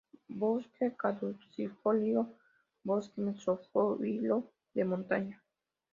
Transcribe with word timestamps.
Bosque 0.39 0.95
caducifolio, 0.97 2.33
bosque 2.83 3.21
mesófilo 3.21 4.49
de 4.73 4.83
montaña. 4.83 5.43